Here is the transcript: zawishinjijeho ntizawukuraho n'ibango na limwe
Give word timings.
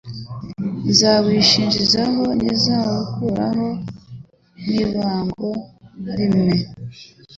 zawishinjijeho 0.97 2.23
ntizawukuraho 2.37 3.67
n'ibango 4.65 5.51
na 6.03 6.13
limwe 6.19 6.57